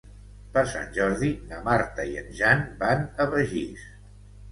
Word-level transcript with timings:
Per 0.53 0.61
Sant 0.69 0.87
Jordi 0.95 1.29
na 1.51 1.59
Marta 1.67 2.05
i 2.13 2.17
en 2.21 2.31
Jan 2.39 2.63
van 2.81 3.05
a 3.27 3.29
Begís. 3.35 3.85